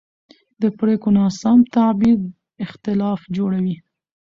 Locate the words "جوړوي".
3.35-3.75